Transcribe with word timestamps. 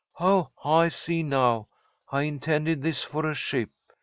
"Oh, 0.19 0.49
I 0.65 0.87
see 0.87 1.21
now. 1.21 1.67
I 2.11 2.23
intended 2.23 2.81
this 2.81 3.03
for 3.03 3.23
a 3.29 3.35
ship. 3.35 3.69